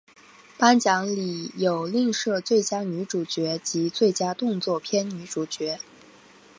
[0.57, 5.77] 颁奖礼有另设最佳女主角及最佳动作片女主角。